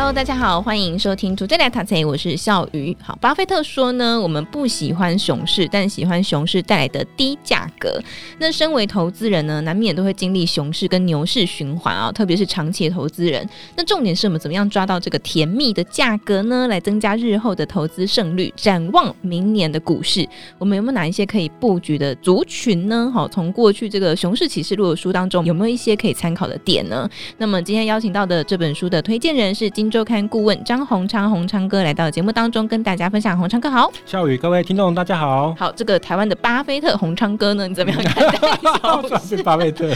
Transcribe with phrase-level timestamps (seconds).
[0.00, 1.70] Hello，大家好，欢迎收听《Today》，
[2.08, 2.96] 我是笑鱼。
[3.02, 8.00] 好，巴菲特说呢，我们不喜欢熊市，但喜欢熊市带来的低价格。
[8.38, 13.46] 那身为投资人呢，难免都会经历熊市跟牛市循环啊，特别是长期的投资人。
[13.76, 16.66] 那重点是我们怎么样抓到这个甜蜜的价格呢？
[16.66, 18.50] 来增加日后的投资胜率。
[18.56, 20.26] 展望明年的股市，
[20.56, 23.10] 我们有没有哪一些可以布局的族群呢？
[23.12, 27.06] 好，从过去这个熊市启示录的书当中，有没有一些可以参考的点呢？
[27.36, 33.36] 那么今天邀请到的这本书的推荐人是周刊顾问张宏昌，宏昌哥来到节目当中跟大家分享。
[33.36, 35.54] 宏昌哥好，笑宇，各位听众大家好。
[35.58, 39.18] 好，这个台湾的巴菲特宏昌哥呢，你怎么样看待？
[39.18, 39.88] 是巴菲特，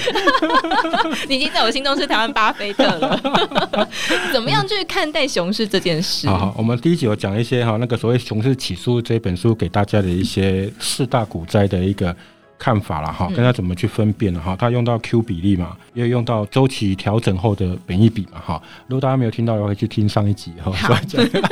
[1.29, 3.19] 你已经在我心中是台湾巴菲特了。
[4.33, 6.27] 怎么样去看待熊市这件事？
[6.27, 12.15] 好，好，我们第一集有讲一些哈，那个所谓《熊市起诉》这本书给大家的一些四大股灾的一个。
[12.59, 14.57] 看法了哈，跟他怎么去分辨了哈？
[14.57, 18.63] 他用到 Q 比例嘛，也有用到周期调整后的本益比嘛哈。
[18.87, 20.73] 如果大家没有听到，可以去听上一集哈。
[20.73, 20.95] 好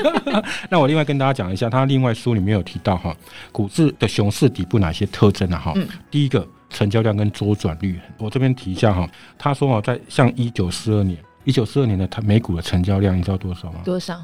[0.71, 3.15] 那我另外跟大家讲一下，他另外书里面有提到哈，
[3.51, 5.75] 股市的熊市底部哪些特征呢哈？
[6.11, 9.09] 第一个成交量跟周转率，我这边提一下哈。
[9.37, 13.81] 他说哦，在像一九四二年，一九四二年的他美股的成交量，你知道多少吗？
[13.85, 14.21] 多少？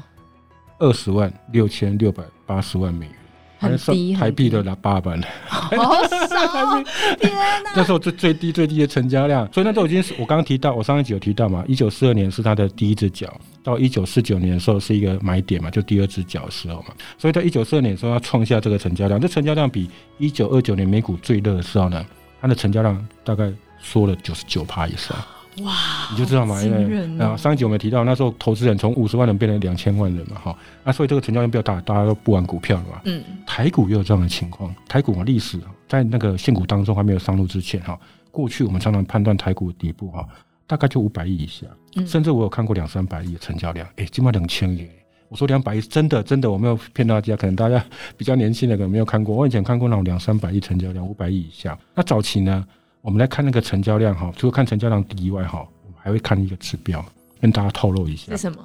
[0.79, 3.15] 二十万六千六百八十万美元。
[3.59, 6.81] 台币的了八百， 好少！
[7.19, 7.71] 天哪！
[7.75, 11.63] 那时候最最低最低的成交量，所以那都已经是我刚刚提到，我上一集有提到嘛。
[11.67, 16.93] 一九四二年是它的第一只脚，到一九四九年的时候是一个买点嘛，就第二只脚的时候嘛。
[17.17, 22.05] 所以在一九四二年的时候要创下这个成交量，这成交量比一九二九年美股最热的时候呢，
[22.41, 25.17] 它的成交量大概缩了九十九趴以上。
[25.63, 25.73] 哇，
[26.11, 33.01] 你就知道嘛，哦、因为啊，上一集我们提到那时候投资人从五十万人变成两千万人嘛，哈，那所以这个成交量比较大，大家都不玩股票了嘛。
[33.05, 37.99] 嗯，台股也有这样的情况，台股啊历史在那个现股当中还没有上路之前哈，
[38.31, 40.25] 过去我们常常判断台股的底部哈，
[40.65, 41.65] 大概就五百亿以下，
[42.05, 44.87] 甚至我有看过两三百亿的成交量，哎、欸，起码两千亿。
[45.27, 47.83] 我说两百亿真的真的我没有骗大家，可能大家
[48.17, 51.77] 比较年轻的可能没有看过，我以前看过那种两三百亿成交量，五百亿以下。
[51.93, 52.65] 那早期呢？
[53.01, 57.03] 我们来看那个成交量哈，除了看成交量低以外哈，我们还会看一个指标，
[57.39, 58.31] 跟大家透露一下。
[58.33, 58.57] 是什么？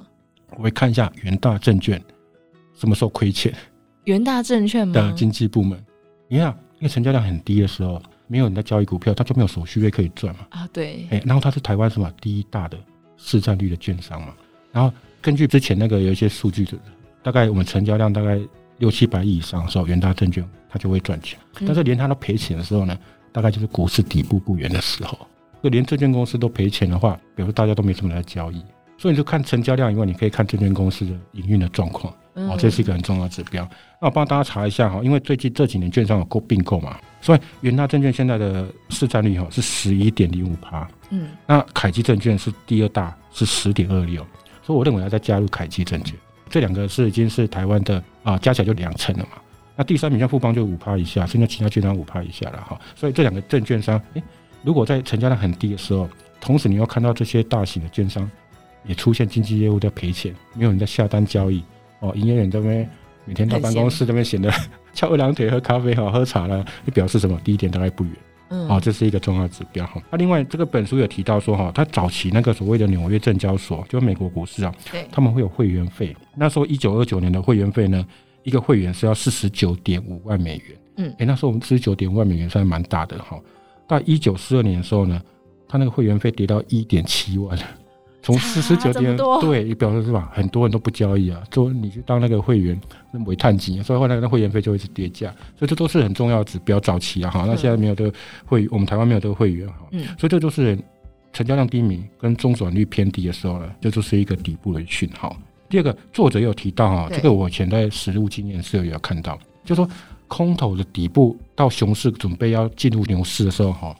[0.57, 2.01] 我会看一下元大证券
[2.75, 3.53] 什么时候亏钱。
[4.05, 4.93] 元大证券吗？
[4.93, 5.81] 的经纪部门，
[6.27, 10.45] 你看，因为成交量很低的时候，没有人在交易股票，他就没有手续费可以赚嘛。
[10.49, 11.07] 啊，对。
[11.09, 12.77] 哎，然后它是台湾什么第一大的
[13.17, 14.33] 市占率的券商嘛。
[14.71, 16.77] 然后根据之前那个有一些数据的，
[17.23, 18.39] 大概我们成交量大概
[18.77, 21.39] 六七百亿以上的时候，元大证券它就会赚钱。
[21.61, 22.97] 但是连它都赔钱的时候呢？
[23.35, 25.27] 大概就是股市底部不远的时候，
[25.61, 28.63] 就连证券公司都赔钱的话，比如说大家都没什么来交易，
[28.97, 33.67] 所以你就看成交量以外，你可以看证券公司的营运的状况，哦，这是一个很重要的指标。
[33.99, 44.25] 那我帮大家查一下哈，因为最近这几年券商有购并购嘛，所以元大证券现在的市占率哈是十一点零五趴，嗯，那凯基证券是第二大，是十点二六，
[44.63, 46.15] 所以我认为要再加入凯基证券，
[46.49, 49.41] 这两个是已经是台湾的啊，加起来就两成了嘛。
[49.75, 54.23] 那第三名像富邦就五趴以下，现在其他券商五趴以下了哈，所以这两个证券商，诶，
[54.63, 56.07] 如果在成交量很低的时候，
[56.39, 58.29] 同时你要看到这些大型的券商
[58.85, 61.61] 也出现经纪业务在赔钱，没有人在下单交易
[61.99, 62.89] 哦，营业员这边
[63.25, 64.49] 每天到办公室这边显得
[64.93, 67.37] 翘二郎腿喝咖啡哈，喝茶了，就表示什么？
[67.43, 68.13] 第一点大概不远，
[68.49, 70.01] 嗯，啊，这是一个重要指标哈。
[70.09, 78.05] 那另外这个本书有提到说哈，他早期那个所谓的纽约证交所，就美国股市啊，对，他们会有会员费，那时候一九二九年的会员费呢？
[78.45, 83.37] 一个会员是要四十九点五万美元，嗯，哎，那时候我们四十九点五万美元算是蛮大的哈。
[83.87, 85.19] 到一九四二年的时候呢，
[85.67, 87.57] 他那个会员费跌到一点七万，
[88.21, 90.31] 从四十九点对，也表示是吧？
[90.33, 92.79] 很多人都不交易啊，说你去当那个会员，
[93.11, 96.79] 那煤炭金，所以后来那会员费就会是跌价，所以这都是很重要的指标。
[96.79, 98.13] 早期啊哈，那现在没有这个
[98.45, 100.77] 会，我们台湾没有这个会员哈，嗯，所以这就是
[101.33, 105.35] 成交量低迷跟中转率偏低的时候呢，这就是一个底部的讯号。
[105.75, 109.89] 第二个作者有提到哈，这个我以前在实物经验是有有看到，就是说
[110.25, 113.93] 空头的底部到熊市准备要进入牛市的时候哈，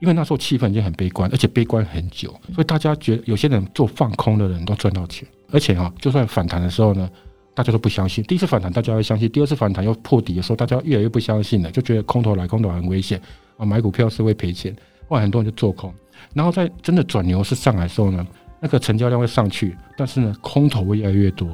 [0.00, 7.08] 因为那时候气氛已经很悲观，而且悲观很久，所以大家觉得有些人做放空的人都赚到钱，而且哈，就算反弹的时候呢，
[7.54, 8.22] 大家都不相信。
[8.24, 13.18] 第一次反弹大家会相信，第二次反弹又破底的时候，大家越来越不相信了，就觉得空头来，空头很危险
[13.56, 14.76] 啊，买股票是会赔钱，
[15.08, 15.90] 后来很多人就做空，
[16.34, 18.26] 然后在真的转牛市上来的时候呢。
[18.60, 21.48] 那个成交量会上去，但是呢，空头会越来越多，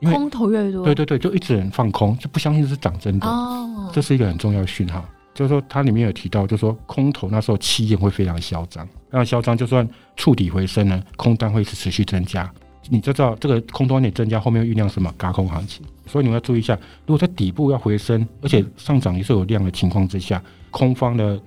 [0.00, 3.26] 因为空头越来越多，对对对，就一直人放空，就不相信是涨真的。
[3.26, 5.04] 哦，这是一个很重要的讯号，
[5.34, 12.50] 就是说它里面有提到，就是说空头那时候气焰会非常嚣张，非常嚣张，就算触底回升呢，空单会是持续增加，
[12.88, 16.74] 你就知道这个空头点增加，后面酝酿什么轧空行情，所以你们要注意一下，
[17.06, 21.40] 如果在底部要回升，而且上涨也是有量的情况之下，空方的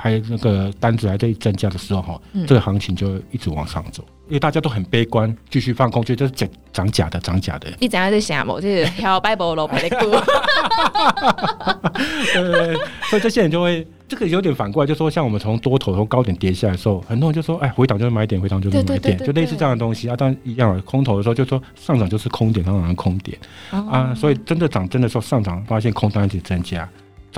[0.00, 4.04] 还有那个单子还在增加的时候哈，这个行情就一直往上走。
[4.28, 7.66] 因为大家都很悲观，继续放空，觉得这是涨涨假的，涨假的。
[7.80, 10.10] 你怎样在想我就是挑白波罗白的股。
[12.34, 12.76] 对对对，
[13.08, 20.14] 所以这些人就会，这个有点反过来，就说像我们从多头从高点跌下来的时候，很多人就说，哎，回档就是买点，回档就是买点，就类似这样的东西啊。
[20.14, 23.38] 当然一样，空头的时候就说上涨就是空点，上涨是空点、
[23.70, 24.14] 哦、啊。
[24.14, 26.86] 所以真的涨真的时候上涨，发现空单一直增加。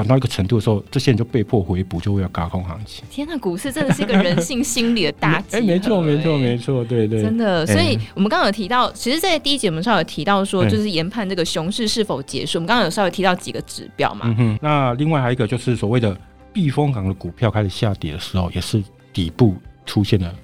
[0.00, 3.04] 涨到一个程度的时候，这些人就被迫回补，就会要轧空行情。
[3.10, 5.56] 天呐，股市真的是一个人性心理的大忌。
[5.58, 7.66] 哎，没错，没错，没错，对对，真的。
[7.66, 12.56] 所以我们刚刚有提到，其实，在第一节我们稍微有提到说，就是研判这个熊市是否结束。
[12.58, 14.22] 我们刚刚有稍微提到几个指标嘛。
[14.24, 14.58] 嗯哼。
[14.62, 16.16] 那另外还有一个就是所谓的
[16.50, 18.82] 避风港的股票开始下跌的时候，也是
[19.12, 19.54] 底部
[19.84, 20.34] 出现了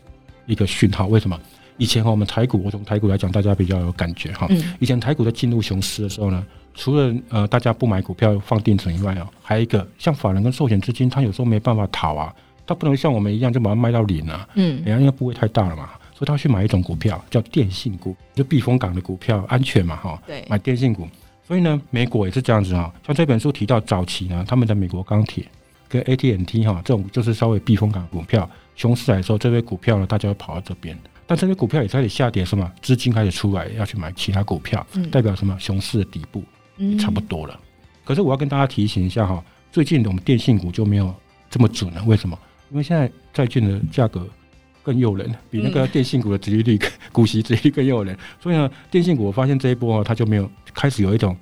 [0.45, 1.07] 一个讯号。
[1.07, 1.41] 为什么？
[1.79, 4.47] 以前哈，我们台股，我从台股来讲，大家比较有感觉哈。
[4.51, 4.75] 嗯。
[4.79, 6.45] 以前台股在进入熊市的时候呢？
[6.79, 12.35] 除了呃，大家不买股票放定存以外哦，还有一个像法人跟寿险资金，他有时候没办法逃啊，
[12.67, 21.09] 他不能像我们一样就把它卖到零啊，嗯，人家因为部位太大了嘛，所以他去买一种股票叫电信股，就避风港的股票，安全嘛哈，对，买电信股。
[21.47, 25.47] 所以呢，美国也是这样子啊，像这本书提到早期呢，他们的美国钢铁
[25.89, 30.95] 跟 AT&T 哈这种就是稍微避风港股票，熊市来的时候，这些股票呢，大家会跑到这边，
[31.27, 36.43] 但这些股票也开始下跌，什么资金开始出来要去买其他股票，代表什么熊市的底部。
[36.79, 37.65] 也差不多了，嗯，
[38.05, 39.43] 可是我要跟大家提醒一下哈，
[39.73, 41.11] 最近我们电信股就没有
[41.49, 42.05] 这么准了。
[42.05, 42.39] 为什么？
[42.71, 44.29] 因为现在债券的价格
[44.83, 46.79] 更诱人，比那个电信股的殖利率、
[47.13, 48.15] 股息殖利率更诱人。
[48.39, 51.35] 所以呢，电信股我发现这一波它就没有开始有一种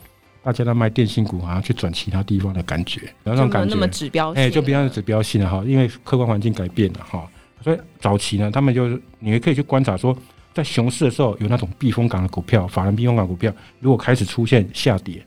[0.44, 5.64] 大家在卖电信股好像去转其他地方的感觉，然后那种感觉，那么指标，哎，就比较指标性了哈。
[5.66, 7.28] 因为客观环境改变了哈，
[7.64, 10.16] 所以早期呢，他们就是你也可以去观察说。
[10.52, 15.20] 在熊市的时候，有那种避风港的股票，法人避风港股票，如果开始出现下跌，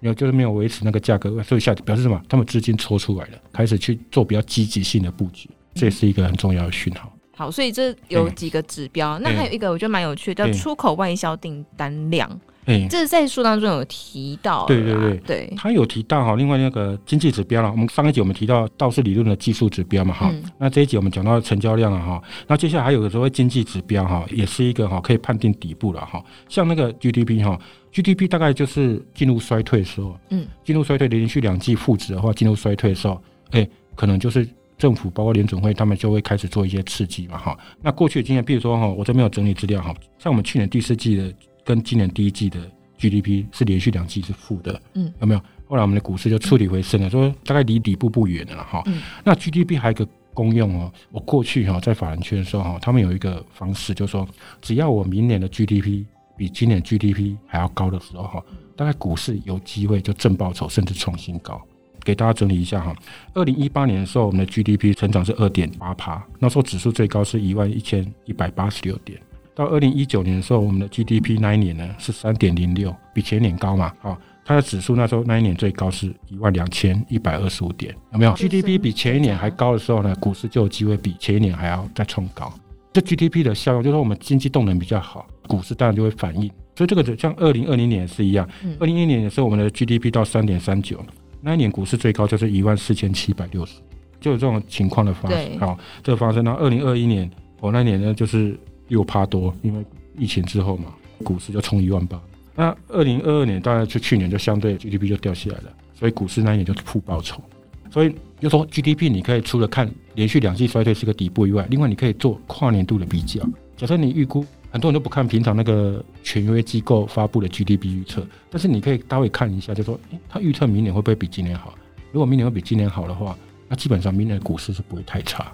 [0.00, 2.20] 有就是没有维持那个价格，所以下跌表示什么？
[2.28, 7.12] 他们资金抽出来了，开始去做比较积极性的布局，这也是一个很重要的讯号。
[7.36, 12.28] 好，所以这有几个指标，那还有一个我觉得蛮有趣的，叫出口外销订单量。
[12.66, 16.34] 哎，这是在书当中有提到，对对对对，他有提到哈。
[16.34, 20.42] 另外那个经济指标了，我们上一集我们提到道氏理论的技术指标嘛哈、嗯。
[20.58, 22.20] 那这一集我们讲到成交量了哈。
[22.48, 26.20] 那接下来还有个所谓经济指标哈，也是一个哈可以判定底部了哈。
[26.48, 27.56] 像那个 GDP 哈
[27.92, 33.22] ，GDP 大概就是进入衰退的时候，嗯，进入衰退连续两季负值的话，进入衰退的时候，
[33.52, 34.44] 哎，可能就是
[34.76, 37.56] 政府包括联准会他们就会开始做一些刺激嘛哈。
[37.80, 41.32] 那过去的经验，比如说哈，我这边有整理资料哈，像我们去年第四季的。
[41.66, 42.58] 跟今年第一季的
[42.96, 45.40] GDP 是连续两季是负的，嗯，有没有？
[45.66, 48.84] 后来我们的股市就触底回升了，说大概离底部不远了哈。
[49.24, 54.26] 那 GDP 还有一个功用哦，我过去哈在法人圈的时候哈，他们有一个方式，就是说
[54.62, 56.04] 只要我明年的 GDP
[56.36, 58.44] 比今年 GDP 还要高的时候哈，
[58.76, 61.60] 大概股市有机会就正报酬，甚至创新高。
[62.04, 62.94] 给大家整理一下哈，
[63.34, 69.20] 二零一八年的时候，我们的 GDP 成长是二点八趴，那时候指数最高是一万一千一百八十六点。
[69.56, 73.90] 到二零一九年的时候，我们的 GDP 那一年呢是三点零六，比前年高嘛？
[74.00, 82.52] 好，它的指数那时候那一年最高是一万两千一百二十五点，有没有？GDP 比前一年还高的时候呢，股市就有机会比前一年还要再冲高。
[82.92, 86.50] 这 GDP 的效用就是我们经济动能比较好，股市当然就会反应。
[86.74, 88.46] 所以这个像二零二零年也是一样，
[88.78, 91.02] 二零一零年的时候我们的 GDP 到三点三九，
[91.40, 93.80] 那一年股市最高就是一万四千七百六十，
[94.20, 95.58] 就有这种情况的发生。
[95.58, 98.54] 好，这个发生到二零二一年，我那年呢就是。
[98.88, 99.84] 六趴多，因为
[100.18, 102.20] 疫情之后嘛，股市就冲一万八。
[102.54, 107.42] 那二零二二年，当然就去年就相对 GDP 就掉下来了，所以股市那一年就负报酬。
[107.90, 113.40] 所以就说 GDP，你可以除了看连续两季衰退是个底部以外，另外你可以做跨年度的比较。
[113.76, 121.74] 假设你预估，很多人都不看平常那个权威机构发布的 GDP 预测，但是你可以大概看一下，就说，诶，他预测明年会不会比今年好？
[122.12, 123.36] 如果明年会比今年好的话，
[123.68, 125.52] 那基本上明年的股市是不会太差，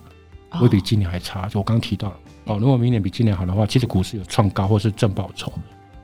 [0.58, 1.48] 会比今年还差。
[1.48, 2.16] 就我刚刚提到了。
[2.44, 5.52] 哦，如果明年比今年好的话，其实股市有创高或是正报酬，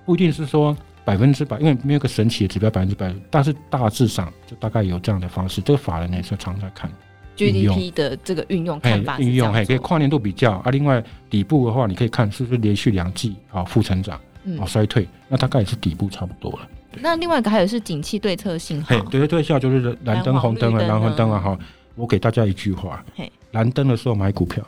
[0.06, 5.60] 不一定是说百分之百，因为没有个神奇的指标百分之百，但是大致上就大概有这样的方式。
[5.60, 6.88] 这个法人呢也是常在看
[7.36, 10.70] GDP 的这个运用看法，运用还可以跨年度比较啊。
[10.70, 14.16] 另外底部的话，你可以看是不是连续两季啊负成长
[14.60, 16.68] 啊衰退，那大概也是底部差不多了。
[17.00, 21.58] 那另外一个还有是景气对策信号，对对对，效就是蓝灯红灯啊，蓝红灯啊哈。
[21.96, 23.04] 我给大家一句话：
[23.52, 24.62] 蓝灯的时候买股票。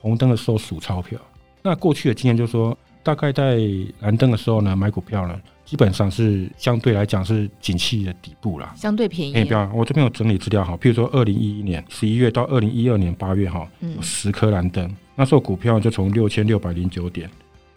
[0.00, 1.18] 红灯的时候数钞票，
[1.60, 3.58] 那过去的经验就是说，大概在
[3.98, 9.34] 蓝灯的时候呢，买股票呢，基本上是相对来讲是景气的底部啦，相对便宜。
[9.34, 17.28] 哎，不要，我这边有整理资料哈，譬如说二零一一年十一月到二零一二年八月哈，有十颗蓝灯，那时候股票就从六千六百零九点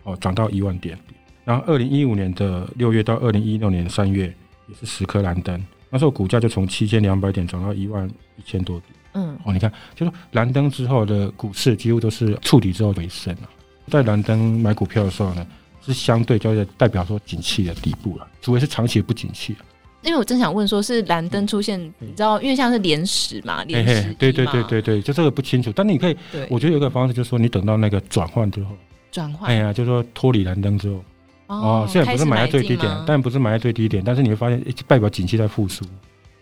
[0.04, 0.96] 哦，涨到一万点。
[1.44, 4.32] 然后二零一五年的六月到二零一六年三月
[4.68, 8.08] 也是十颗蓝灯，那时候股价就从七千两百点涨到一万
[8.38, 8.91] 一千多点。
[9.14, 13.50] 嗯，哦，你看，就是蓝灯之后的股市几乎都是触底之后回升了。
[13.88, 15.46] 在蓝灯买股票的时候呢，
[15.86, 19.56] 是相对叫做代表说景气的底部了，除非是长期不景气。
[20.04, 25.72] 因为我正想问，说是蓝灯出现，你知道，因为像是连十嘛，连十嘛，对对对对对，就这个不清楚。
[25.76, 26.18] 但你可以，
[26.50, 28.72] 我觉得有一个方式，就是说你等到那个转换之后，
[29.12, 31.04] 转换，哎呀，就是说脱离蓝灯之后，
[31.48, 35.86] 哦，虽然不是买在最低点，但不是买在最低点，但是你会发现，代表景气在复苏。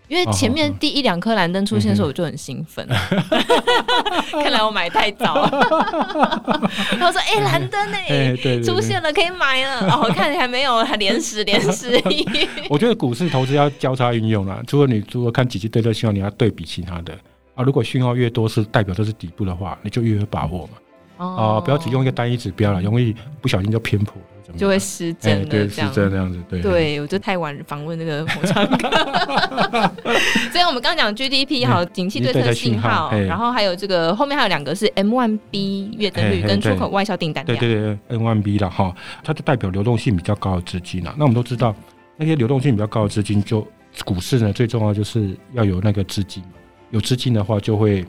[0.09, 2.85] 因为前面第一两颗蓝灯出现的时候，我就很兴奋。
[4.31, 5.49] 看来我买太早了。
[6.99, 12.01] 他说：“哎，蓝灯 哎，出现了，可以买了。”哦，看你还没有，还连十连十。
[12.69, 14.61] 我觉得股市投资要交叉运用啦。
[14.67, 17.13] 除了你如果看几期对这信号，你要对比其他的
[17.53, 17.63] 啊。
[17.63, 20.73] 如果讯号越多是代表这是底部的话，你就越有把握嘛。
[21.19, 24.15] 哦，不要只用一个单一指标了，容易不小心就偏颇。
[24.57, 26.59] 就会失真的这样，失真这样子，对。
[26.59, 28.25] 对，我就太晚访问那个。
[30.51, 37.59] 所以，我们刚刚讲 GDP 好，景气对策信号，然后还有这个后面还有两个是 M1B 月增率跟出口外销订单量。
[37.59, 38.91] 对对对，M1B 的哈，
[39.23, 41.13] 它就代表流动性比较高的资金了。
[41.15, 41.75] 那我们都知道，
[42.17, 43.67] 那些流动性比较高的资金，就
[44.03, 46.43] 股市呢最重要就是要有那个资金，
[46.89, 48.03] 有资金的话就会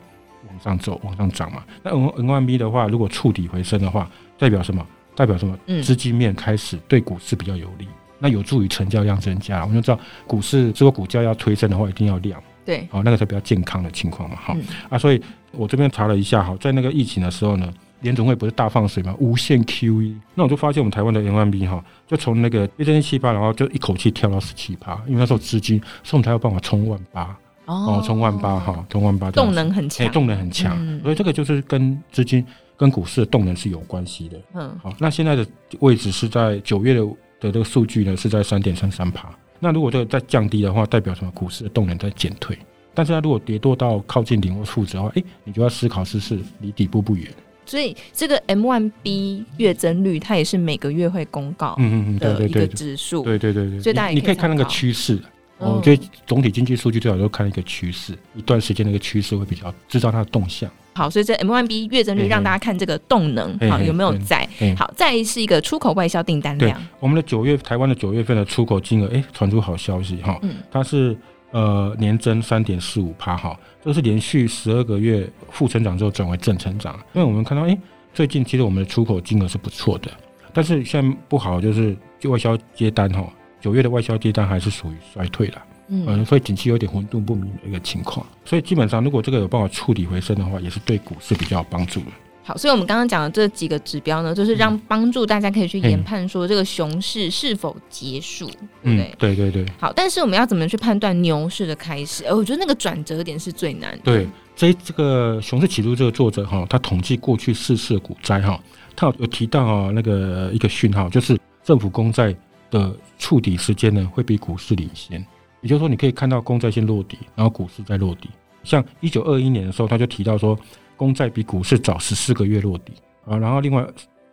[0.47, 1.63] 往上走，往上涨嘛。
[1.83, 4.85] 那 N N one B 的话，如果触底回升的话，代表什么？
[5.15, 5.57] 代表什么？
[5.83, 9.61] 资金面开始对股市比较有利，嗯、那有助于成交量增加。
[9.61, 12.41] 我们就知道，股市如果股价要推升的话，一定要量。
[12.63, 14.35] 对，好，那个是比较健康的情况嘛。
[14.35, 15.21] 哈、嗯、啊，所以
[15.51, 20.15] 我这边查了一下，哈，在那个疫情的时候呢，联总会不是大放水嘛，无限 QE。
[20.35, 30.77] 那我就发现我们台湾的 N 万 B 哈，就从那个一点七八，然后就一口气跳到十七八，因为那时候资金，所以我们才有办法冲万八哦，冲万八哈，冲万八，动能很强，动能很强。
[30.79, 32.45] 嗯、所以这个就是跟资金。
[32.77, 34.41] 跟股市的动能是有关系的。
[34.55, 35.45] 嗯，好，那现在的
[35.81, 37.05] 位置是在九月的
[37.39, 39.29] 的这个数据呢，是在三点三三趴。
[39.59, 41.29] 那如果这个再降低的话，代表什么？
[41.29, 42.57] 股市的动能在减退。
[42.91, 47.31] 但是它如果跌多到靠近零或负值的话，哎、欸，你就要思考是是离底部不远。
[47.67, 53.21] 所以这个 M1B 月增率，它也是每个月会公告，嗯嗯嗯，的一个指数。
[53.23, 55.19] 对对对对，所以大家你可以看那个趋势。
[55.61, 60.69] 我觉得总体经济数据最好都看一个趋势，一段时间的一个趋势会比较知道它的动向。
[60.93, 64.47] 好，所以这 M1B 月增率让大家看这个动能，好有没有在？
[64.77, 66.81] 好，再是一个出口外销订单量。
[66.99, 70.37] 我们的九月台湾的九月份的出口金额，哎，传出好消息哈，
[70.69, 71.15] 它是
[71.51, 76.93] 呃年增三点四五趴哈，这是连续十二个月负成长之后转为正成长。
[77.13, 77.77] 因为我们看到，哎，
[78.13, 80.11] 最近其实我们的出口金额是不错的，
[80.51, 83.25] 但是现在不好就是就外销接单哈，
[83.61, 85.61] 九月的外销接单还是属于衰退的。
[85.93, 92.07] 嗯，所以景气有点混沌不明的一个情况，所以基本上如果这个有办法触底回升的话，也是对股市比较有帮助的。
[92.43, 98.49] 好，所以我们刚刚讲的这几个指标呢，就是让帮助大家可以去研判说这个熊市是否结束，
[98.81, 99.15] 对不对？
[99.19, 99.65] 对对对。
[99.77, 102.23] 好，但是我们要怎么去判断牛市的开始？
[102.23, 103.99] 呃，我觉得那个转折点是最难的。
[104.05, 108.57] 对，这这个熊市起初这个作者哈，他统计过去四次股灾哈，
[108.95, 112.33] 他有有提到啊那个一个讯号，就是政府公债
[112.71, 115.23] 的触底时间呢会比股市领先。
[115.61, 118.27] 也就是说，你可以看到公债先落底，然后股市再落底。
[118.63, 120.57] 像一九二一年的时候，他就提到说，
[120.97, 122.93] 公债比股市早十四个月落底
[123.25, 123.37] 啊。
[123.37, 123.85] 然后另外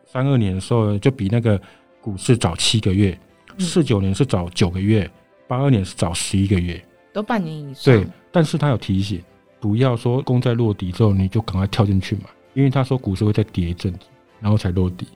[0.07, 1.61] 三二年的时候，就比那个
[2.00, 3.12] 股市早七个月；
[3.59, 5.07] 四九年是早九个月；
[5.47, 7.95] 八二年是早十一个月，都半年以上。
[7.95, 9.23] 对，但是他有提醒，
[9.61, 12.23] 不要说公债落底之后你就赶快跳进去买，
[12.54, 14.07] 因为他说股市会再跌一阵子，
[14.40, 15.07] 然后才落底。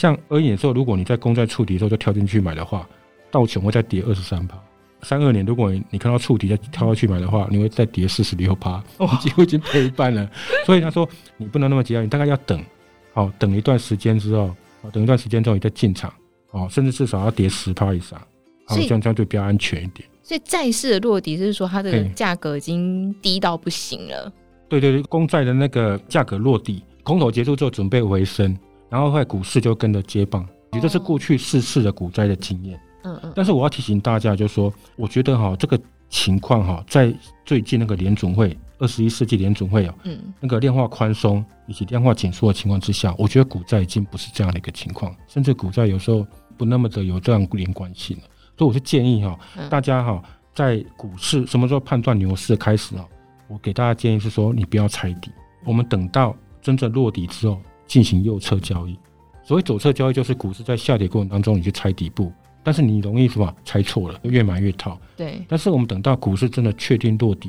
[0.00, 2.88] 像二一年的时候，如果你在公债触底的时候就跳进去买的话，
[3.30, 4.58] 道琼会再跌二十三趴。
[5.02, 8.82] 三二年，如果你看到触底再跳下去买的话，你会再跌四十六趴，
[9.20, 10.26] 几乎已经赔一半了。
[10.64, 12.64] 所以他说你不能那么急啊，你大概要等，
[13.12, 14.50] 好，等一段时间之后，
[14.90, 16.10] 等一段时间之后你再进场，
[16.52, 18.18] 哦，甚至至少要跌十趴以上，
[18.64, 20.08] 好，这样这样就比较安全一点。
[20.22, 24.32] 所以债市的落底是说它的价格已经低到不行了。
[24.66, 28.56] 对对对，公债的那个价格落底，空头结束之后准备回升，
[28.90, 32.78] 然后后来股市就跟着接棒，也就是过去四次的股灾的经验。
[33.02, 35.80] 嗯嗯，但是我要提醒大家，就是说，我觉得哈，这个
[36.10, 37.10] 情况哈，在
[37.46, 46.26] 最近那个联准会二十一世纪联准会啊，嗯，那个量化宽松以及量化紧缩的情况之下，我觉得股债已经不是这样的一个情况，甚至股债有时候
[46.58, 48.24] 不那么的有这样连贯性了。
[48.58, 49.38] 所以我是建议哈，
[49.70, 53.06] 大家哈，在股市什么时候判断牛市开始啊？
[53.48, 55.30] 我给大家建议是说，你不要踩底，
[55.64, 57.58] 我们等到真正落底之后
[57.90, 58.96] 进行右侧交易。
[59.42, 62.32] 所谓左侧交易，就是股市在下跌过程当中，你去猜底部。
[62.62, 63.52] 但是你容易是吧？
[63.64, 64.96] 猜错了，越买越套。
[65.16, 65.42] 对。
[65.48, 67.48] 但是我们等到股市真的确定落底，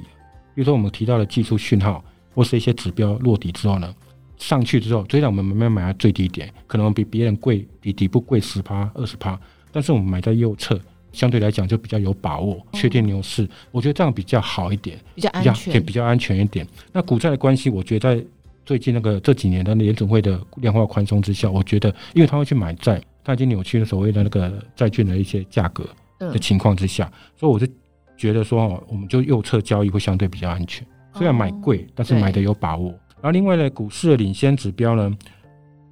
[0.56, 3.94] 比如说我们提到的技术讯号或是一些指标落底之后呢，
[4.38, 9.40] 上去之后，虽然我们没有买在最低点，可能比别人贵，比底部贵十趴、二十趴，
[9.72, 10.80] 但是我们买在右侧，
[11.12, 16.66] 相对来讲就比较有把握，确定牛市，我觉得这样比较好一点，比较安全，比较安全一点。
[16.94, 18.26] 那股债的关系，我觉得在
[18.66, 25.84] 最近那个这几年的联准会的量化宽松之下，我觉得，因为他会去买债，他已经扭曲了所谓的那个债券的一些价格
[26.20, 27.68] 的情况之下，所以我就
[28.16, 30.86] 觉得说，我们就右侧交易会相对比较安全。
[31.16, 32.90] 虽然买贵，但是买的有把握。
[33.16, 35.12] 然后另外呢，股市的领先指标呢，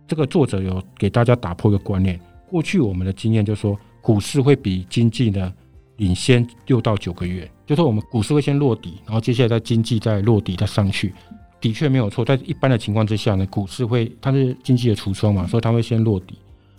[0.07, 2.19] 这个作者有给大家打破一个观念。
[2.47, 5.53] 过去我们的经验就是说，股市会比经济呢
[5.97, 11.13] 领先六到九个月，就是我们股市会先落底，然后接下来在经济再落底再上去。
[11.61, 16.35] 的确没有错，在一般的情况之下呢，股市会它是经济的橱窗嘛，所以它会先落底。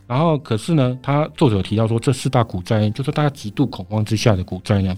[0.07, 4.97] 然后可是呢，他作者提到说，这四大股灾就是大家极度恐慌之下的股灾呢，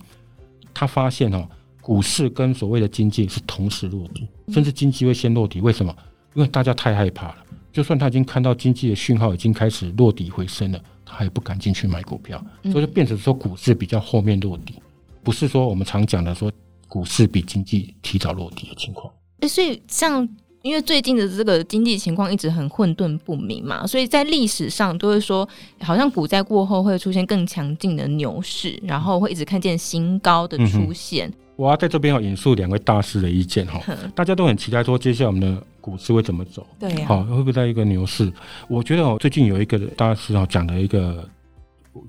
[0.73, 1.47] 他发现哦。
[1.85, 5.61] 股市跟所谓的经济是同时落底，甚至经济会先落底。
[5.61, 5.93] 为什么？
[6.33, 7.37] 因为大家太害怕了。
[7.73, 14.77] 就算他已经看到经济的讯号已经开始落底回升了，他也不敢进去买股票，所以就变成说股市比较后面落底，
[15.25, 16.53] 不是说我们常讲的说
[16.87, 19.13] 股市比经济提早落底的情况。
[19.43, 20.29] 欸，所以像。
[20.65, 25.49] 因为最近的这个经济情况一直很混沌不明嘛，所以在历史上都会说，
[25.81, 31.29] 好像股灾过后会出现更强劲的牛市，然后会一直看见新高的出现。
[31.29, 33.83] 嗯、我要在这边要引述两位大师的意见哈，
[34.15, 38.33] 大家都很期待说接下来我们的股市会怎么走，对、啊，好会不会在一个牛市？
[38.69, 41.29] 我觉得哦，最近有一个大师啊讲的一个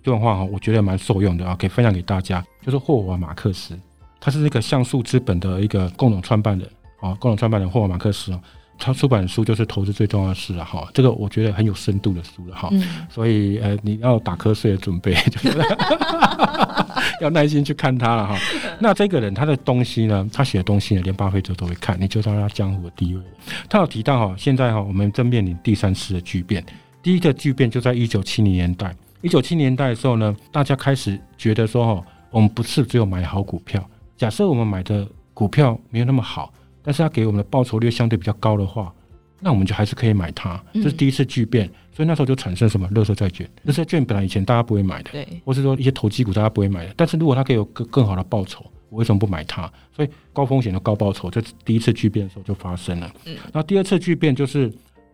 [0.04, 3.75] 这段话哈，我觉得蛮受用的啊，可以分享给大家，就是霍华马克思，
[4.20, 6.70] 他是那个像素资本的一个共同创办人。
[7.04, 8.40] 啊，共同创办人霍尔马克思哦，
[8.80, 10.88] 他出版书就是投资最重要的事了哈。
[10.94, 12.70] 这个我觉得很有深度的书了哈。
[12.72, 15.50] 嗯、所以呃，你要打瞌睡的准备，就是
[17.20, 18.38] 要耐心去看他了哈。
[18.80, 23.22] 那这个人他的东西呢，他写的东西呢，连巴菲特都会看，你就知道他江湖的地位。
[23.70, 26.66] 他有提到哈，现在哈，我们正面临第三次的巨变。
[27.02, 36.52] 第一个巨变就在一九七零年代，一九七零年代的时候呢，大家开始觉得说哈，我们不是只有买好股票，假设我们买的股票没有那么好。
[36.84, 38.93] 但是它给我们的报酬率相对比较高的话，
[39.39, 40.62] 那我们就还是可以买它。
[40.74, 42.88] 这是第一次巨变，所以那时候就产生什么？
[42.89, 43.50] 垃圾债券。
[43.65, 46.93] 垃圾债券本来以前大家不会买的，对，或是说一些投机股大家不会买的。
[46.96, 49.72] 但是如果它可以有更更好的报酬，我为什么不买它？
[49.96, 53.12] 所以高风险的高报酬，这第一次巨变的时候就发生了。
[53.26, 54.72] 嗯，那第二次巨变就是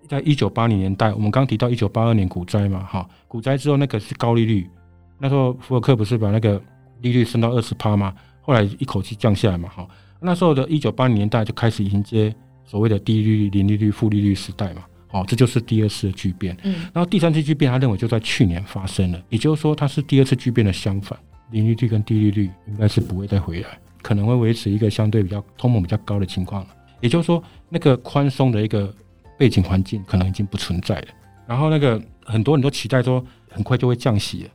[0.07, 4.69] 在一九八零年代，我们刚提到一九八二年股灾嘛，哈，股灾之后那个是高利率，
[5.17, 6.61] 那时候福尔克不是把那个
[7.01, 8.13] 利率升到二十趴吗？
[8.41, 9.87] 后来一口气降下来嘛，哈。
[10.19, 12.33] 那时候的一九八零年代就开始迎接
[12.65, 16.55] 所谓的低利率、零利率、负利率时代嘛，哦，这就是第二次的巨变。
[16.63, 21.17] 嗯，然后第三次巨变，他认为就在去年发生了，也就是说，它是第二次巨变的相反，
[21.51, 26.69] 零利率跟低利率应该是不会再回来，可能会维持一个相对比较通膨比较高的情况了。
[27.01, 28.93] 也就是说，那个宽松的一个
[29.37, 31.07] 背景环境可能已经不存在了。
[31.47, 34.49] 然后那个很多人都期待说，很快就会降息了。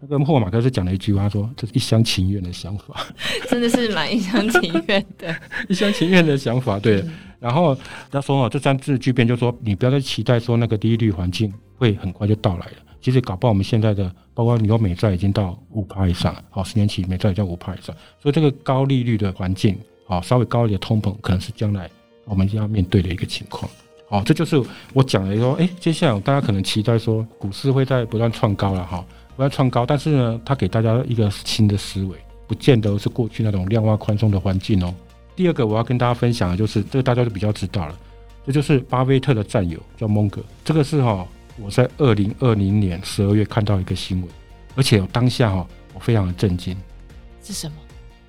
[0.00, 3.04] 那个霍马克斯讲了一句话，说：“这是一厢情愿的想法，
[3.50, 5.34] 真的是蛮一厢情愿的，
[5.68, 7.04] 一厢情愿的想法。”对。
[7.40, 7.76] 然后
[8.10, 12.72] 他说：“哦，这三次巨变，就是说你不要再期待说那个低利率环境会很快就到来了。
[13.00, 21.88] 其实搞不好我们现在的，包括你说美债已经到五趴以上，好，十年期美债已经五趴以上，所以这个高利率的环境，好，稍微高一点的通膨，可能是将来
[22.24, 23.70] 我们要面对的一个情况。
[24.08, 24.60] 好，这就是
[24.92, 29.04] 我讲的说，哎，接下来大家可能期待说股市会在不断创高了，哈。”
[29.38, 34.92] 不要创高，但是呢，他给大家一个新的思维，不见得是过去那种量化宽松的环境哦。
[35.36, 37.96] 第二个我要跟大家分享的就是，这个大家都比较知道了，
[38.44, 40.42] 这就是巴菲特的战友叫蒙格。
[40.64, 41.24] 这个是哈，
[41.56, 44.28] 我在二零二零年十二月看到一个新闻，
[44.74, 46.76] 而且当下哈，我非常的震惊。
[47.40, 47.76] 是什么？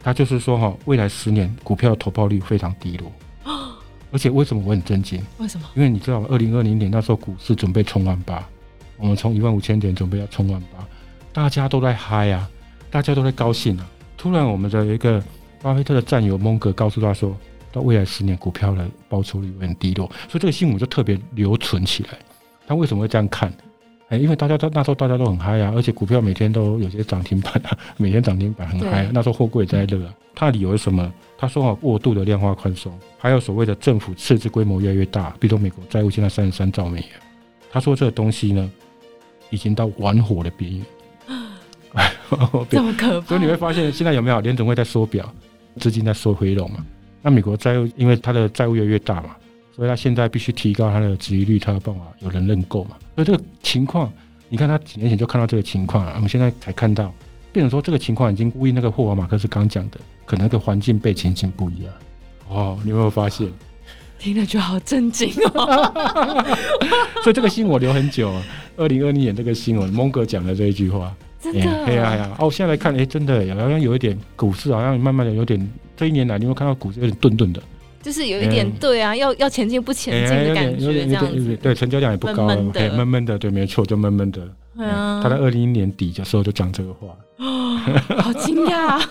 [0.04, 3.12] 他就是说哈，未来十年股票的投报率非常低落。
[4.14, 5.20] 而且为什么我很震惊？
[5.40, 5.66] 为什么？
[5.74, 8.48] 因为你知道，二零二零年那时候股市准备冲万八，
[8.98, 10.86] 我们从一万五千点准备要冲万八。
[11.40, 12.50] 大家都在嗨啊，
[12.92, 13.90] 大家都在高兴啊！
[14.18, 15.24] 突然，我们的一个
[15.62, 17.34] 巴菲特的战友蒙格告诉他说，
[17.72, 22.10] 到未来十年股票的报酬率会很低落，所以这个新闻就特别留存起来。
[22.68, 23.54] 他为什么会这样看？
[24.10, 29.10] 哎，因为大家都那时候大家都很嗨啊，而且股票每天都有些涨停板啊， 每天涨停板很嗨。
[29.14, 30.14] 那时候货柜在热啊。
[30.36, 31.10] 他的理由是什么？
[31.38, 37.10] 他说啊，过度的量化宽松，还有所谓的政府赤字规模越来越大，比如说美国债务现在三十三兆美元。
[37.72, 38.70] 他说这个东西呢，
[39.50, 40.86] 已经到玩火的边缘。
[42.38, 43.28] 哎，这么可怕！
[43.28, 45.32] 所以你会发现，现在有没有联总会在缩表，
[45.78, 46.86] 资金在缩回笼嘛？
[47.22, 49.36] 那美国债务因为它的债务越来越大嘛，
[49.76, 52.92] 所以它现在必须提高它的殖利率，它有办法有人认购嘛？
[53.16, 54.12] 所以这个情况，
[54.48, 57.14] 你看他几年前就看到这个情况了，我们现在才看到，
[57.52, 61.94] 变成说这个情况已经呼应那个霍华马克思刚讲的，可能那个环境背景已经不一样。
[62.48, 63.48] 哦，你有没有发现？
[64.18, 65.94] 听了就好震惊哦。
[67.24, 68.44] 所以这个新闻我留很久，啊
[68.76, 77.62] 二零二零年这个新闻，蒙哥讲的这一句话，真的，哎呀哎呀，哦，现在来看，哎，真的好像有一点股市，好像慢慢的有点，这一年来你会看到股市有点顿顿的。
[78.02, 81.58] 就是有一点对啊，要要前进不前进的感觉，这样子。
[81.58, 84.42] 对，成交量也不高，闷闷的，对，没错，就闷闷的。
[84.78, 87.08] 对啊，他在二零一年底的时候就讲这个话，
[88.20, 89.00] 好惊讶。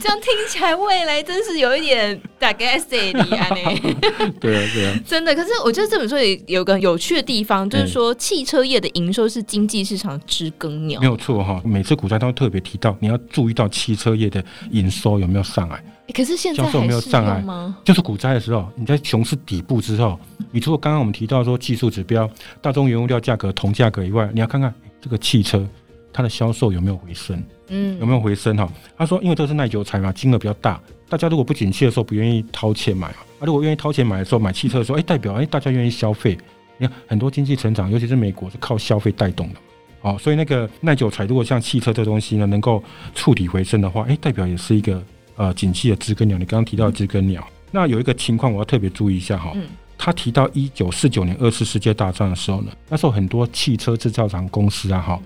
[0.00, 3.48] 这样听起来，未来真是有一点大概谁的啊？
[4.40, 5.34] 对啊，对啊，真的。
[5.34, 11.60] 可是我觉得这本书也有个有趣的地方，就是说汽车业的营收是经济市场知更鸟，没有错哈。
[11.64, 15.80] 每次股灾都会特别提到，你要注意到汽车业的营收有没有上来。
[16.12, 17.76] 可是现在销售没有上来吗？
[17.84, 20.18] 就是股灾的时候，你在熊市底部之后，
[20.50, 22.28] 你除了刚刚我们提到说技术指标、
[22.60, 25.64] 大宗原物料价格同价格以外，你要看看这个汽车
[26.16, 28.66] 它的销售有没有回升，嗯，有没有回升哈？
[28.96, 36.38] 他说，因为这是耐久财嘛，金额比较大，大家如果不景气的时候不愿意掏钱买嘛，啊，如果愿意掏钱买的时候买汽车的时候，哎，代表哎大家愿意消费。
[36.78, 39.60] 你看很多经济成长，尤其是美国是靠消费带动的，
[40.00, 42.82] 哦，所以那个耐久财如果像汽车这东西呢，能够
[43.14, 45.02] 触底回升的话，哎，代表也是一个。
[45.38, 49.52] 呃，景气的知更鸟，你刚刚提到的知更鸟，嗯、那有一个情况我要特别注意一下哈。
[49.54, 49.64] 嗯、
[49.98, 55.20] 他提到一九四九年二次世界大战的时候呢，那时候很多汽车制造厂公司啊哈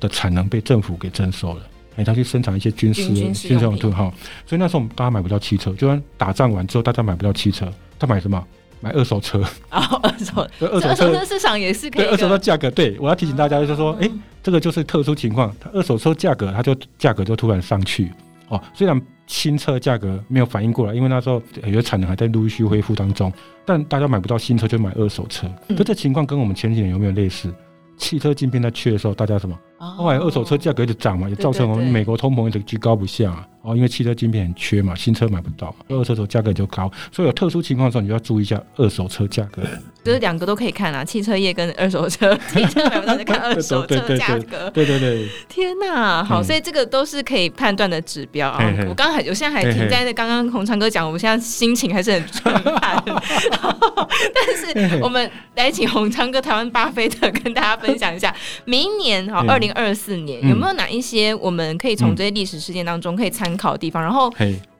[0.00, 1.62] 的产能被政府给征收了，
[1.96, 4.12] 哎，他去生产一些军事军事用途哈，
[4.46, 8.44] 所以那时候我们大家买不到汽车，就算打仗完之后大家买不到汽车，他买什么？
[8.82, 12.02] 买二手车啊，二手二手车市场也是可以。
[12.02, 18.10] 对二手车价格，对我要提醒大家就是说，哎、欸，这个就是特殊情况，它二手车价格它就价格就突然上去。
[18.48, 23.30] 哦，虽然新车价格没有反应过来，因为那时候有的产能还在陆续恢复当中，
[23.66, 27.52] 但大家买不到新车就买二手车，嗯、就这情况跟我们前几年有没有类似？
[27.98, 29.54] 汽车晶片在缺的时候，大家什么？
[29.86, 33.46] 后来二手车价格一直涨嘛，也造成我们美国通膨一直居高不下啊。
[33.62, 36.90] 哦，因为汽车晶片很缺嘛，新车买不到嘛，二手车价格就高。
[37.12, 39.62] 所以有特殊情况的时候，你就要注意一下二手车价格。
[40.02, 44.70] 就是两个都可以看啊，汽车业跟二手车，汽车买不到就看 二手车价格。
[44.70, 45.28] 对对对。
[45.46, 48.58] 天哪，好，所以这个都是可以判断的指标啊。
[48.88, 53.02] 我刚刚还，我现在还停在那刚刚洪昌哥讲，我们现在心情还是很震撼。
[53.04, 64.02] 但是我们来请洪昌哥，台湾巴菲特跟大家分享一下，明年哈，二零二四年有没有哪一些我们可以从这些历史事件当中可以参考的地方？
[64.02, 64.32] 然后，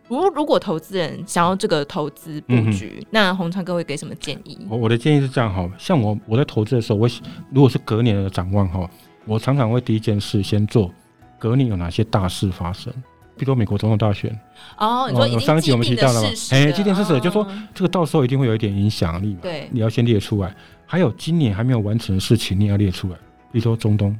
[0.09, 4.59] 如如果投资人想要这个投资布局，嗯、那红川哥会给什么建议？
[4.69, 7.09] 我我的建议是这样哈，像我我在投资的时候，我
[7.53, 8.91] 如果是隔年的展望哈，
[9.25, 10.91] 我常常会第一件事先做
[11.39, 12.93] 隔年有哪些大事发生，
[13.37, 14.37] 比如说美国总统大选。
[14.79, 20.53] 哦，你说已经上一集我们提到了嘛，哎，既定事实，哦、就说这个到时候一定会有一点影响力嘛，对，你要先列出来。
[20.87, 23.15] 还有今年还没有完成的事情，你要列出来，
[23.53, 24.19] 比如说中东、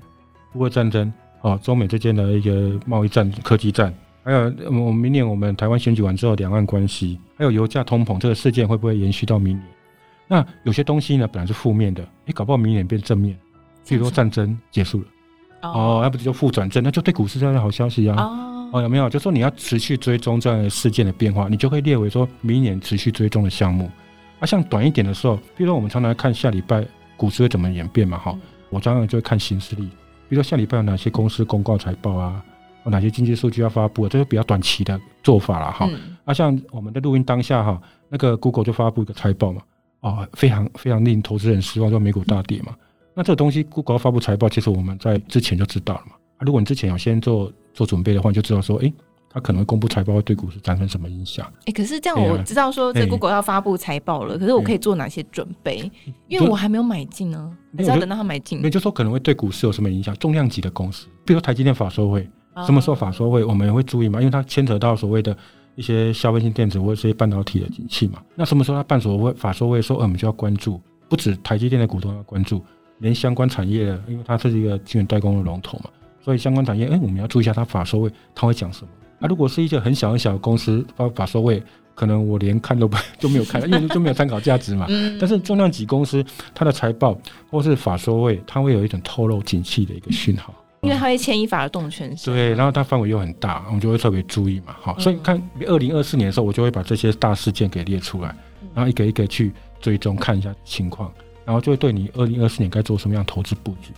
[0.55, 1.13] 乌俄战争。
[1.43, 3.91] 哦，中美之间的一个贸易战、科技战，
[4.23, 9.67] 还有我们明年我们台湾选举完之后，两岸关系，还有油价通膨这个事件会不会延续到明年？
[10.29, 13.35] 那有些东西呢，本来是负面的，哎，搞不好明年变正面，
[13.89, 15.07] 比如说战争结束了，
[15.63, 18.17] 哦，要不就负转正，那就对股市这样的好消息啊。
[18.75, 19.09] 哦，有没有？
[19.09, 23.91] 就说你要持续追踪这样的事件的变化，你就会列为说明年持续追踪的项目。
[24.41, 26.87] 啊，像短一点的时候，比如说我们常常看下礼拜
[27.17, 29.89] 股市会怎么演变嘛，哈，我常常就会看行事历。
[30.31, 32.41] 比如说下礼拜有哪些公司公告财报啊，
[32.85, 35.89] 有哪些经济数据要发布，这是比较短期的做法了哈。
[35.91, 39.61] 嗯、啊，像我们的录音当下哈，那个 Google 就发布一个财报嘛，
[39.99, 42.69] 啊，非常非常令投资人失望，就美股大跌嘛。
[42.71, 42.79] 嗯、
[43.17, 46.13] 那这个东西 Google 发布财报，其实我们在之前就知道了嘛。
[46.37, 48.93] 啊，如果你之前有先做做准备的话，你就知道说，诶。
[49.33, 51.47] 他可能会公布财报，会对股市产生什么影响？
[51.65, 55.89] 哎，可是这样我知道说，这 Google 要发布财报了，可是我可以做哪些准备？
[56.27, 58.61] 因为我还没有买进呢，还是要等到它买进。
[58.63, 60.13] 也就是说，可能会对股市有什么影响？
[60.17, 62.29] 重量级的公司，比如说台积电法说会，
[62.67, 64.19] 什么时候法说会，我们也会注意嘛？
[64.19, 65.37] 因为它牵扯到所谓的
[65.77, 68.21] 一些消费性电子或者这些半导体的景气嘛。
[68.35, 72.61] 那什么时候它办所谓法说会，说我们就要关注，不止台积电的股东要关注，
[72.99, 75.91] 连相关产业的，因为它是一个晶圆代工的龙头嘛，
[76.21, 78.89] 所以相关产业，哎，我们要注意一下它法说会，它会讲什么。
[79.21, 81.63] 啊，如果是一个很小很小的公司发法说位，
[81.95, 84.87] 可能我连看都不 都没有看，因为就没有参考价值嘛。
[84.89, 85.19] 嗯。
[85.21, 87.17] 但是重量级公司，它的财报
[87.51, 92.35] 或是法说会，它会有一种透露景气的一个讯号，因为它会牵一发而动全身。
[92.35, 94.75] 对，然后它范围又很大，我们就会特别注意嘛。
[94.81, 98.35] 好，所以看二零二四年的时候，我就会把这些大事件给列出来，
[98.75, 101.13] 然后一个一个去追踪看一下情况，
[101.45, 103.93] 然后就会对你二零二四年该做什么样投资布局，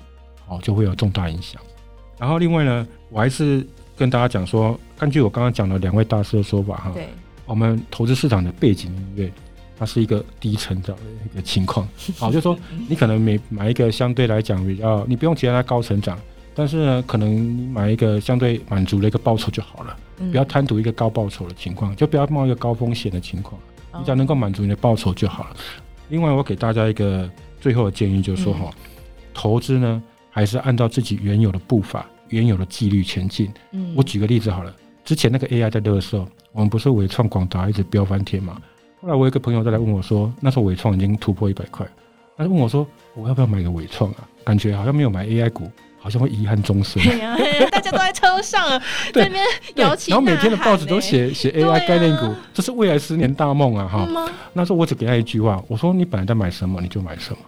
[0.48, 1.62] 好，就会有重大影响。
[2.18, 3.64] 然后另外呢，我还是。
[3.96, 7.08] 跟大家讲说，根据我刚刚讲的两位大师的说法哈，对，
[7.46, 9.32] 我们投资市场的背景音乐，
[9.78, 11.86] 它是一个低成长的一个情况。
[12.18, 16.18] 好，就是说你可能每买一个相对来讲比较，你不用期待它高成长，
[16.54, 19.96] 但是呢，可能你买一个相对满足的一个报酬就好了，
[20.30, 23.60] 不要贪图一个高报酬的情况，就不要冒一个高风险的情况。
[23.98, 25.56] 你只要能够满足你的报酬就好了。
[26.08, 27.28] 另外，我给大家一个
[27.60, 28.88] 最后的建议，就是说哈，嗯、
[29.34, 33.52] 投资呢还是按照自己原有的步伐、原有的纪律前进。
[33.70, 38.56] 嗯，我举个例子好了，之前那个 AI 在热的时候，我们不是伟创、广达一直飙翻天嘛？
[39.00, 41.86] 后来我有一个朋友再来问我说，那时候伟创已经突破一百块，
[42.36, 44.28] 他就问我说，我要不要买个伟创啊？
[44.44, 45.70] 感觉好像没有买 AI 股。
[46.04, 47.00] 好像会遗憾终生。
[47.00, 47.36] 对呀，
[47.70, 48.68] 大家都在车上，
[49.14, 49.44] 在那边
[49.76, 50.24] 摇旗呐喊。
[50.24, 53.86] 然后每天的报纸都写写 AI 概念股，这是未来十年大梦啊！
[53.86, 54.04] 哈，
[54.52, 57.38] 那时候我只给他一句话，我说你本来在买什么，你就买什么。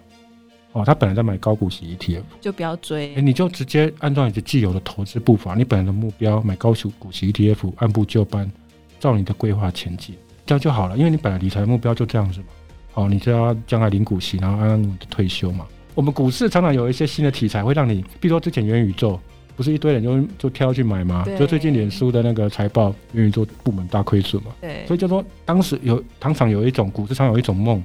[0.75, 3.15] 哦，他本来在买高股息 ETF，就不要追。
[3.23, 8.51] 你就直接按照你的既有的投资步伐，你本来的目标买高股息 ETF，按部就班，
[8.99, 10.99] 照你的规划前进，这样就好了。
[10.99, 12.47] 因为你本来理财目标就这样子嘛。
[12.95, 15.65] 哦，你就要将来领股息，然后安安稳稳的退休嘛。
[15.95, 19.19] 我们股市常常有一些新的题材，会让你，比如说之前元宇宙，
[19.55, 21.25] 不是一堆人就就跳去买吗？
[21.39, 24.51] 就最近脸书的那个财报，元宇宙部门大亏损嘛。
[24.61, 27.81] 对，所以就说当时有常常有一种股市常有一种梦，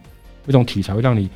[0.48, 1.30] 一种题材会让你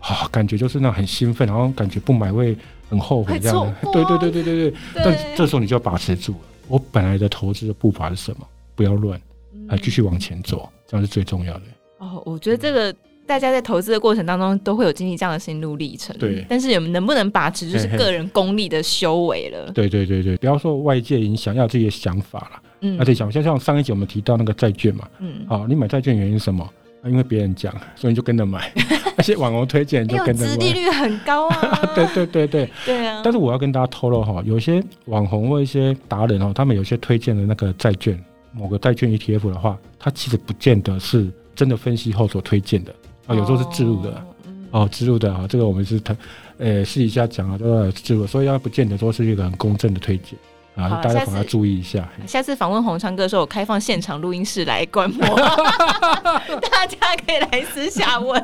[0.00, 2.56] 啊、哦，感觉就是那很兴奋，然后感觉不买会
[2.88, 3.74] 很后悔这样的。
[3.92, 4.70] 对对对对对对。
[4.70, 8.46] 对但这时候你就要把持住了，我本来的投资的步伐是什么？
[8.74, 9.20] 不要乱，
[9.68, 11.62] 还继续往前走，这样是最重要的。
[11.98, 12.94] 哦，我觉得这个。
[13.28, 16.42] 大家在投资的过程当中都会有经历这样的心路历程，对。
[16.48, 19.70] 但是有能不能把持，就是个人功力的修为了。
[19.72, 22.62] 对对对对，不要说外界影响，要有自己的想法了。
[22.80, 26.66] 嗯，而且想，像像上一集我们提到那个债券嘛，嗯，好，你买债券原因是什么？
[27.04, 28.72] 因为别人讲，所以你就跟着买。
[29.16, 30.52] 那些网红推荐就跟着买。
[30.52, 31.80] 殖利率很高啊。
[31.94, 32.70] 对对对对。
[32.84, 33.20] 对啊。
[33.24, 38.18] 但是我要跟大家透露哈，有些网红或一些达人哦，他们有些推荐的那个债券，
[38.52, 42.94] 某个债券 ETF 的话，它其实不见得是真的分析后所推荐的。
[43.26, 44.22] 啊，有时候是置入的，
[44.70, 46.16] 哦，置入的啊，这个我们是他，
[46.58, 50.38] 呃，私底下讲啊，都要置入，所以要不见得说是一个很公正的推荐。
[50.78, 52.08] 啊，大家可能要注意一下。
[52.24, 55.26] 下次访问红昌哥的时候，我开放现场录音室来观摩，
[56.70, 58.40] 大家可以来私下问。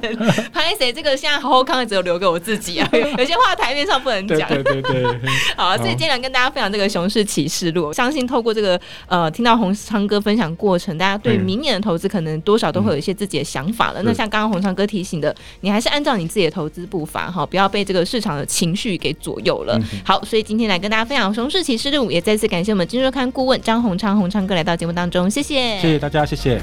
[0.52, 0.92] 拍谁？
[0.92, 4.48] 这个现在好好康只有留给我自己啊，有些话台面上不能讲。
[4.48, 5.30] 对对对，对。
[5.56, 7.92] 好，所以今天来跟大家分享这个熊市启示录。
[7.92, 14.02] 相信透过这个呃，听到红昌哥分享过程，大家对明年的投资可能多少都会有一些自己的想法了。
[14.02, 19.80] 那像刚刚红昌哥提醒的，你还是按照你自己的投资步伐哈，不要被这个市场的情绪给左右了。
[20.04, 22.23] 好，所以今天来跟大家分享熊市启示录也。
[22.24, 26.58] 再次感谢我们今日刊顾问张洪昌洪昌哥来到节目当中，谢谢，谢谢大家，谢谢。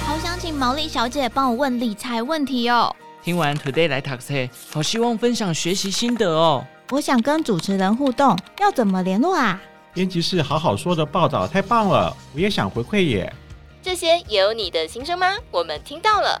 [0.00, 2.96] 好想请毛利小姐帮我问理财问题哦。
[3.22, 6.64] 听完 Today 来 Taxi，，好希望分享学习心得哦。
[6.88, 9.60] 我想跟主持人互动，要怎么联络啊？
[9.92, 13.30] 编辑室好好说的报道太棒了，我也想回馈耶。
[13.82, 15.34] 这些也有你的心声吗？
[15.50, 16.40] 我们听到了。